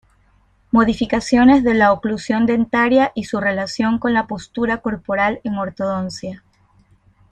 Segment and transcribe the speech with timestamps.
[0.71, 6.43] Modificaciones de la oclusión dentaria y su relación con la postura corporal en Ortodoncia.